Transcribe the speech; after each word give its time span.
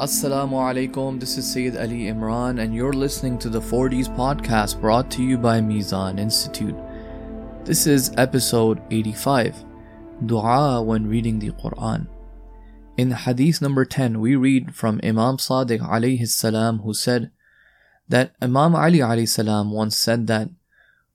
Assalamu 0.00 0.56
alaikum, 0.56 1.20
this 1.20 1.36
is 1.36 1.52
Sayyid 1.52 1.76
Ali 1.76 2.04
Imran, 2.10 2.58
and 2.62 2.74
you're 2.74 2.94
listening 2.94 3.38
to 3.38 3.50
the 3.50 3.60
40s 3.60 4.08
podcast 4.16 4.80
brought 4.80 5.10
to 5.10 5.22
you 5.22 5.36
by 5.36 5.60
Mizan 5.60 6.18
Institute. 6.18 6.74
This 7.66 7.86
is 7.86 8.10
episode 8.16 8.80
85 8.90 9.62
Dua 10.24 10.80
when 10.80 11.06
reading 11.06 11.38
the 11.38 11.50
Quran. 11.50 12.06
In 12.96 13.10
Hadith 13.10 13.60
number 13.60 13.84
10, 13.84 14.22
we 14.22 14.36
read 14.36 14.74
from 14.74 15.02
Imam 15.04 15.36
Sadiq 15.36 15.80
alayhi 15.80 16.26
salam, 16.26 16.78
who 16.78 16.94
said 16.94 17.30
that 18.08 18.34
Imam 18.40 18.74
Ali 18.74 19.00
alayhi 19.00 19.28
salam 19.28 19.70
once 19.70 19.98
said 19.98 20.26
that 20.28 20.48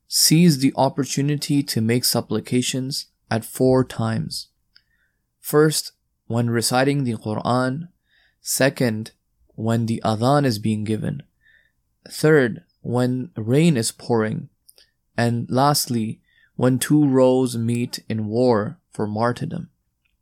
seize 0.08 0.60
the 0.60 0.74
opportunity 0.76 1.64
to 1.64 1.82
make 1.82 2.06
supplications 2.06 3.08
at 3.32 3.44
four 3.44 3.84
times. 3.84 4.50
First, 5.42 5.94
when 6.28 6.52
reciting 6.52 7.04
the 7.04 7.16
Quran, 7.16 7.88
Second, 8.48 9.10
when 9.56 9.88
the 9.88 10.00
adhan 10.06 10.46
is 10.46 10.60
being 10.60 10.84
given. 10.84 11.24
Third, 12.08 12.62
when 12.84 13.32
rain 13.36 13.76
is 13.76 13.92
pouring. 13.92 14.50
And 15.18 15.50
lastly, 15.50 16.22
when 16.56 16.78
two 16.78 17.08
rows 17.08 17.58
meet 17.58 18.04
in 18.08 18.28
war 18.28 18.78
for 18.92 19.08
martyrdom. 19.08 19.70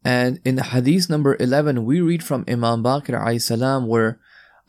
And 0.05 0.39
in 0.45 0.57
hadith 0.59 1.09
number 1.09 1.35
11, 1.37 1.83
we 1.83 1.99
read 1.99 2.23
from 2.23 2.45
Imam 2.47 2.81
Baqir 2.81 3.41
salam 3.41 3.87
where 3.87 4.19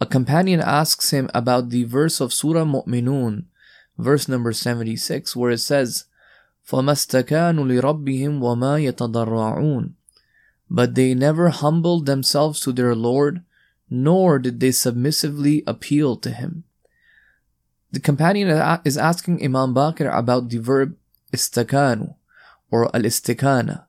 a 0.01 0.07
companion 0.07 0.59
asks 0.59 1.13
him 1.13 1.31
about 1.33 1.71
the 1.71 1.85
verse 1.85 2.21
of 2.21 2.35
Surah 2.35 2.65
Mu'minun, 2.65 3.45
verse 3.97 4.27
number 4.27 4.53
76, 4.53 5.37
where 5.37 5.53
it 5.53 5.59
says, 5.59 6.07
فَمَسْتَكَانُوا 6.69 7.63
لِرَبِّهِمْ 7.71 8.41
وَمَا 8.41 8.83
يَتَضَرَّعُونَ 8.83 9.93
but 10.75 10.97
they 10.97 11.15
never 11.15 11.51
humbled 11.51 12.05
themselves 12.05 12.59
to 12.59 12.73
their 12.73 12.97
Lord, 12.97 13.45
nor 13.89 14.41
did 14.41 14.59
they 14.59 14.73
submissively 14.73 15.63
appeal 15.69 16.17
to 16.17 16.31
Him. 16.31 16.65
The 17.93 18.01
companion 18.01 18.49
is 18.85 18.99
asking 18.99 19.39
Imam 19.39 19.73
Baqir 19.73 20.11
about 20.11 20.49
the 20.49 20.59
verb 20.59 20.97
istakanu 21.33 22.17
or 22.73 22.91
al 22.91 23.03
istikana, 23.03 23.87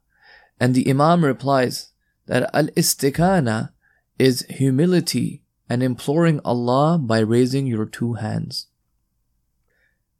and 0.59 0.75
the 0.75 0.87
Imam 0.87 1.25
replies 1.25 1.89
that 2.27 2.47
al 2.53 2.67
istikana 2.77 3.73
is 4.19 4.45
humility 4.47 5.41
and 5.67 5.81
imploring 5.81 6.39
Allah 6.45 6.99
by 7.01 7.17
raising 7.17 7.65
your 7.65 7.87
two 7.87 8.13
hands. 8.13 8.67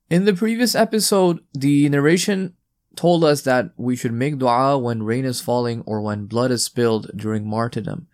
In 0.09 0.25
the 0.25 0.33
previous 0.33 0.73
episode, 0.73 1.45
the 1.53 1.87
narration 1.89 2.55
told 2.95 3.23
us 3.23 3.41
that 3.41 3.71
we 3.77 3.95
should 3.95 4.13
make 4.13 4.37
dua 4.37 4.77
when 4.77 5.03
rain 5.03 5.25
is 5.25 5.41
falling 5.41 5.83
or 5.85 6.01
when 6.01 6.25
blood 6.25 6.51
is 6.51 6.63
spilled 6.63 7.11
during 7.15 7.47
martyrdom. 7.47 8.07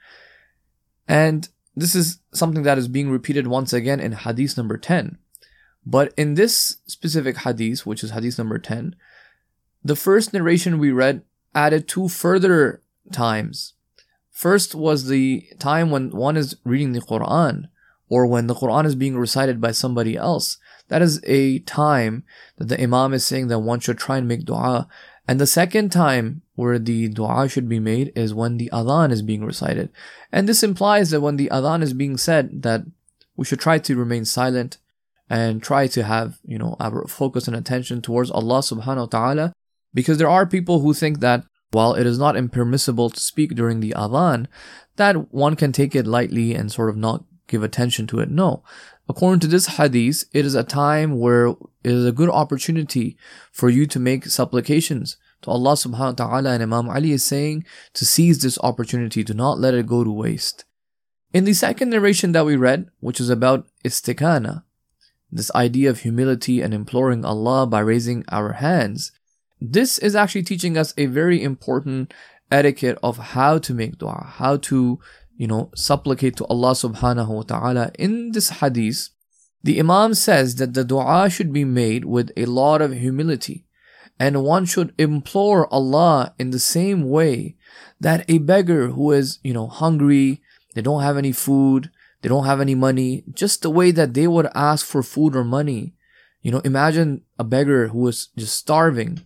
And 1.08 1.48
this 1.76 1.96
is 1.96 2.20
something 2.34 2.64
that 2.64 2.78
is 2.78 2.88
being 2.88 3.10
repeated 3.10 3.48
once 3.48 3.74
again 3.74 4.00
in 4.00 4.12
hadith 4.12 4.58
number 4.58 4.78
10. 4.78 5.18
But 5.86 6.14
in 6.16 6.36
this 6.36 6.78
specific 6.86 7.38
hadith, 7.38 7.86
which 7.86 8.04
is 8.04 8.12
hadith 8.12 8.38
number 8.38 8.60
10, 8.60 8.96
the 9.84 9.96
first 9.96 10.34
narration 10.34 10.80
we 10.80 10.92
read 10.92 11.24
added 11.56 11.88
two 11.88 12.08
further 12.08 12.82
times. 13.12 13.74
First 14.30 14.76
was 14.76 15.08
the 15.08 15.48
time 15.60 15.92
when 15.92 16.12
one 16.12 16.38
is 16.38 16.56
reading 16.64 16.94
the 16.94 17.02
Quran 17.02 17.68
or 18.12 18.28
when 18.28 18.48
the 18.48 18.54
Quran 18.54 18.86
is 18.86 18.94
being 18.94 19.18
recited 19.18 19.62
by 19.62 19.72
somebody 19.72 20.18
else. 20.18 20.58
That 20.90 21.02
is 21.02 21.22
a 21.24 21.60
time 21.60 22.26
that 22.58 22.68
the 22.68 22.80
Imam 22.80 23.14
is 23.14 23.24
saying 23.24 23.48
that 23.48 23.60
one 23.60 23.80
should 23.80 23.98
try 23.98 24.18
and 24.18 24.28
make 24.28 24.44
dua. 24.44 24.90
And 25.30 25.40
the 25.40 25.48
second 25.48 25.94
time 25.94 26.42
where 26.56 26.78
the 26.78 27.08
dua 27.08 27.48
should 27.48 27.70
be 27.70 27.80
made 27.80 28.12
is 28.14 28.34
when 28.34 28.58
the 28.58 28.70
adhan 28.74 29.12
is 29.12 29.22
being 29.22 29.46
recited. 29.46 29.90
And 30.30 30.50
this 30.50 30.62
implies 30.62 31.12
that 31.12 31.22
when 31.22 31.38
the 31.38 31.48
adhan 31.54 31.82
is 31.82 31.94
being 31.94 32.18
said, 32.18 32.64
that 32.64 32.82
we 33.38 33.46
should 33.46 33.62
try 33.62 33.78
to 33.80 33.96
remain 33.96 34.26
silent 34.26 34.78
and 35.30 35.64
try 35.64 35.88
to 35.88 36.04
have, 36.04 36.40
you 36.46 36.60
know, 36.60 36.76
our 36.82 37.08
focus 37.08 37.48
and 37.48 37.56
attention 37.56 38.02
towards 38.02 38.30
Allah 38.30 38.60
subhanahu 38.60 38.98
wa 38.98 39.06
ta'ala. 39.06 39.54
Because 39.94 40.18
there 40.18 40.30
are 40.30 40.46
people 40.46 40.82
who 40.82 40.94
think 40.94 41.22
that 41.22 41.46
while 41.72 41.94
it 41.94 42.06
is 42.06 42.20
not 42.20 42.36
impermissible 42.36 43.10
to 43.10 43.20
speak 43.22 43.56
during 43.56 43.80
the 43.80 43.94
adhan, 43.96 44.48
that 44.98 45.34
one 45.34 45.56
can 45.56 45.72
take 45.72 45.96
it 45.96 46.06
lightly 46.06 46.54
and 46.54 46.70
sort 46.70 46.90
of 46.90 46.98
not 46.98 47.24
give 47.52 47.64
attention 47.64 48.08
to 48.08 48.20
it. 48.20 48.32
No. 48.32 48.64
According 49.08 49.42
to 49.42 49.48
this 49.48 49.68
hadith, 49.78 50.26
it 50.34 50.46
is 50.46 50.56
a 50.56 50.64
time 50.64 51.20
where 51.20 51.48
it 51.48 51.58
is 51.92 52.06
a 52.06 52.12
good 52.12 52.30
opportunity 52.30 53.18
for 53.52 53.70
you 53.70 53.86
to 53.88 54.00
make 54.00 54.26
supplications 54.26 55.18
to 55.42 55.52
Allah 55.52 55.74
subhanahu 55.74 56.20
wa 56.20 56.26
ta'ala 56.26 56.50
and 56.52 56.64
Imam 56.64 56.90
Ali 56.90 57.12
is 57.12 57.24
saying 57.24 57.66
to 57.94 58.06
seize 58.06 58.42
this 58.42 58.58
opportunity, 58.60 59.24
do 59.24 59.34
not 59.34 59.60
let 59.60 59.74
it 59.74 59.88
go 59.88 60.04
to 60.04 60.12
waste. 60.12 60.66
In 61.34 61.46
the 61.46 61.54
second 61.54 61.90
narration 61.90 62.32
that 62.34 62.46
we 62.46 62.56
read, 62.56 62.90
which 63.00 63.20
is 63.20 63.30
about 63.30 63.68
istikana, 63.84 64.64
this 65.32 65.52
idea 65.56 65.90
of 65.90 66.02
humility 66.02 66.62
and 66.62 66.74
imploring 66.74 67.26
Allah 67.26 67.66
by 67.66 67.80
raising 67.80 68.24
our 68.30 68.54
hands, 68.54 69.12
this 69.60 69.98
is 69.98 70.16
actually 70.16 70.44
teaching 70.44 70.78
us 70.78 70.94
a 70.98 71.06
very 71.06 71.42
important 71.42 72.14
etiquette 72.52 72.98
of 73.02 73.18
how 73.18 73.58
to 73.60 73.74
make 73.74 73.98
dua, 73.98 74.34
how 74.36 74.58
to 74.58 75.00
you 75.42 75.48
know, 75.48 75.72
supplicate 75.74 76.36
to 76.38 76.46
Allah 76.46 76.74
subhanahu 76.74 77.30
wa 77.30 77.42
ta'ala. 77.42 77.92
In 77.98 78.32
this 78.32 78.62
hadith, 78.62 79.10
the 79.64 79.80
Imam 79.80 80.14
says 80.14 80.58
that 80.58 80.76
the 80.76 80.84
dua 80.84 81.32
should 81.32 81.52
be 81.52 81.66
made 81.66 82.06
with 82.06 82.30
a 82.38 82.46
lot 82.46 82.80
of 82.80 82.94
humility. 82.94 83.66
And 84.20 84.44
one 84.44 84.66
should 84.66 84.94
implore 85.00 85.66
Allah 85.74 86.36
in 86.38 86.52
the 86.52 86.60
same 86.60 87.10
way 87.10 87.58
that 88.00 88.24
a 88.30 88.38
beggar 88.38 88.90
who 88.90 89.14
is, 89.14 89.40
you 89.42 89.52
know, 89.52 89.66
hungry, 89.66 90.44
they 90.76 90.84
don't 90.84 91.02
have 91.02 91.18
any 91.18 91.32
food, 91.32 91.90
they 92.22 92.30
don't 92.30 92.46
have 92.46 92.62
any 92.62 92.76
money, 92.76 93.24
just 93.34 93.64
the 93.64 93.72
way 93.72 93.90
that 93.90 94.14
they 94.14 94.28
would 94.28 94.48
ask 94.54 94.86
for 94.86 95.02
food 95.02 95.36
or 95.36 95.44
money. 95.44 95.96
You 96.44 96.52
know, 96.52 96.60
imagine 96.60 97.24
a 97.40 97.44
beggar 97.44 97.88
who 97.88 98.08
is 98.08 98.30
just 98.38 98.58
starving 98.58 99.26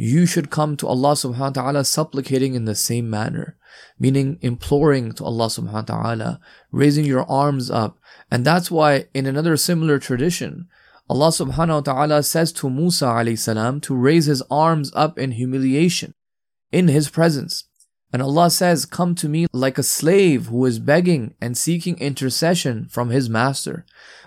you 0.00 0.24
should 0.24 0.50
come 0.50 0.78
to 0.78 0.86
Allah 0.86 1.12
subhanahu 1.12 1.38
wa 1.38 1.50
ta'ala 1.50 1.84
supplicating 1.84 2.54
in 2.54 2.64
the 2.64 2.74
same 2.74 3.10
manner, 3.10 3.58
meaning 3.98 4.38
imploring 4.40 5.12
to 5.12 5.24
Allah 5.24 5.46
subhanahu 5.46 5.72
wa 5.72 5.82
ta'ala, 5.82 6.40
raising 6.72 7.04
your 7.04 7.30
arms 7.30 7.70
up. 7.70 7.98
And 8.30 8.44
that's 8.44 8.70
why 8.70 9.08
in 9.12 9.26
another 9.26 9.58
similar 9.58 9.98
tradition, 9.98 10.68
Allah 11.10 11.28
subhanahu 11.28 11.84
wa 11.86 11.92
ta'ala 11.92 12.22
says 12.22 12.50
to 12.54 12.70
Musa 12.70 13.04
alayhi 13.04 13.38
salam 13.38 13.78
to 13.82 13.94
raise 13.94 14.24
his 14.24 14.42
arms 14.50 14.90
up 14.94 15.18
in 15.18 15.32
humiliation 15.32 16.14
in 16.72 16.88
his 16.88 17.10
presence. 17.10 17.64
And 18.10 18.22
Allah 18.22 18.50
says, 18.50 18.86
Come 18.86 19.14
to 19.16 19.28
me 19.28 19.48
like 19.52 19.76
a 19.76 19.82
slave 19.82 20.46
who 20.46 20.64
is 20.64 20.78
begging 20.78 21.34
and 21.42 21.58
seeking 21.58 21.98
intercession 21.98 22.86
from 22.88 23.10
his 23.10 23.28
master. 23.28 23.84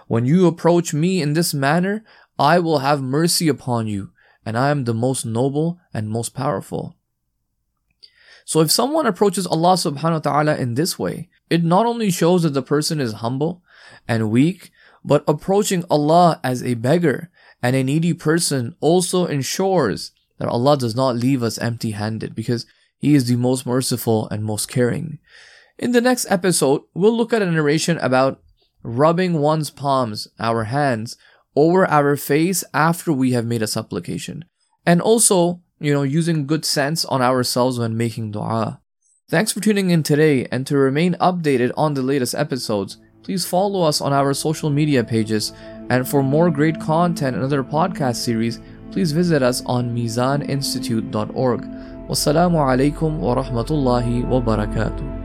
When 0.07 0.25
you 0.25 0.45
approach 0.45 0.93
me 0.93 1.19
in 1.19 1.33
this 1.33 1.51
manner, 1.51 2.05
I 2.37 2.59
will 2.59 2.79
have 2.79 3.01
mercy 3.01 3.47
upon 3.47 3.87
you 3.87 4.12
and 4.45 4.57
I 4.57 4.69
am 4.69 4.83
the 4.83 4.93
most 4.93 5.25
noble 5.25 5.79
and 5.93 6.09
most 6.09 6.33
powerful. 6.33 6.95
So 8.45 8.61
if 8.61 8.71
someone 8.71 9.05
approaches 9.05 9.47
Allah 9.47 9.73
subhanahu 9.73 10.25
wa 10.25 10.31
ta'ala 10.31 10.57
in 10.57 10.75
this 10.75 10.99
way, 10.99 11.29
it 11.49 11.63
not 11.63 11.85
only 11.85 12.11
shows 12.11 12.43
that 12.43 12.53
the 12.53 12.61
person 12.61 12.99
is 12.99 13.13
humble 13.13 13.63
and 14.07 14.31
weak, 14.31 14.71
but 15.03 15.23
approaching 15.27 15.83
Allah 15.89 16.39
as 16.43 16.63
a 16.63 16.73
beggar 16.75 17.29
and 17.61 17.75
a 17.75 17.83
needy 17.83 18.13
person 18.13 18.75
also 18.81 19.25
ensures 19.25 20.11
that 20.39 20.49
Allah 20.49 20.77
does 20.77 20.95
not 20.95 21.15
leave 21.15 21.41
us 21.41 21.57
empty 21.57 21.91
handed 21.91 22.35
because 22.35 22.65
He 22.97 23.15
is 23.15 23.27
the 23.27 23.37
most 23.37 23.65
merciful 23.65 24.27
and 24.29 24.43
most 24.43 24.67
caring. 24.67 25.19
In 25.77 25.91
the 25.91 26.01
next 26.01 26.29
episode, 26.29 26.83
we'll 26.93 27.15
look 27.15 27.33
at 27.33 27.41
a 27.41 27.49
narration 27.49 27.97
about 27.99 28.41
rubbing 28.83 29.39
one's 29.39 29.69
palms, 29.69 30.27
our 30.39 30.65
hands, 30.65 31.17
over 31.55 31.85
our 31.87 32.15
face 32.15 32.63
after 32.73 33.11
we 33.13 33.31
have 33.31 33.45
made 33.45 33.61
a 33.61 33.67
supplication. 33.67 34.45
And 34.85 35.01
also, 35.01 35.61
you 35.79 35.93
know, 35.93 36.03
using 36.03 36.47
good 36.47 36.65
sense 36.65 37.05
on 37.05 37.21
ourselves 37.21 37.79
when 37.79 37.97
making 37.97 38.31
dua. 38.31 38.79
Thanks 39.29 39.51
for 39.51 39.61
tuning 39.61 39.89
in 39.89 40.03
today, 40.03 40.45
and 40.51 40.67
to 40.67 40.77
remain 40.77 41.15
updated 41.15 41.71
on 41.75 41.93
the 41.93 42.01
latest 42.03 42.35
episodes, 42.35 42.97
please 43.23 43.45
follow 43.45 43.81
us 43.83 44.01
on 44.01 44.13
our 44.13 44.33
social 44.33 44.69
media 44.69 45.03
pages. 45.03 45.53
And 45.89 46.07
for 46.07 46.21
more 46.21 46.51
great 46.51 46.79
content 46.79 47.35
and 47.35 47.43
other 47.43 47.63
podcast 47.63 48.17
series, 48.17 48.59
please 48.91 49.11
visit 49.11 49.41
us 49.41 49.63
on 49.65 49.95
mizaninstitute.org. 49.95 51.61
Wassalamu 52.07 52.59
alaikum 52.59 53.17
wa 53.17 53.35
rahmatullahi 53.35 54.27
wa 54.27 54.39
barakatuh. 54.41 55.22